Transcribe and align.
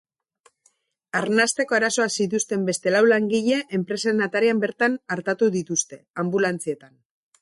Arnasteko 1.17 1.77
arazoak 1.77 2.15
zituzten 2.23 2.63
beste 2.69 2.93
lau 2.95 3.01
langile 3.11 3.59
enpresaren 3.79 4.27
atarian 4.29 4.63
bertan 4.65 4.97
artatu 5.17 5.51
dituzte, 5.59 6.01
anbulantzietan. 6.25 6.99